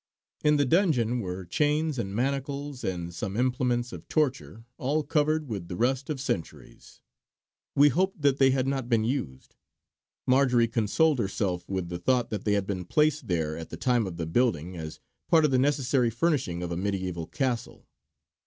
[0.43, 5.67] In the dungeon were chains and manacles and some implements of torture, all covered with
[5.67, 7.01] the rust of centuries.
[7.75, 9.55] We hoped that they had not been used.
[10.25, 14.07] Marjory consoled herself with the thought that they had been placed there at the time
[14.07, 17.85] of the building as part of the necessary furnishing of a mediæval castle.